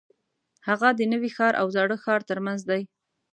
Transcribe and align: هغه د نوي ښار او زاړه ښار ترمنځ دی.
هغه 0.67 0.89
د 0.99 1.01
نوي 1.13 1.29
ښار 1.35 1.53
او 1.61 1.67
زاړه 1.75 1.97
ښار 2.03 2.21
ترمنځ 2.29 2.59
دی. 2.69 2.81